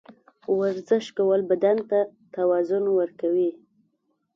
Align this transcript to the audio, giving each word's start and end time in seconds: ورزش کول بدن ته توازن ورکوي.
ورزش 0.59 1.05
کول 1.17 1.41
بدن 1.49 1.77
ته 1.89 1.99
توازن 2.35 2.83
ورکوي. 2.97 3.51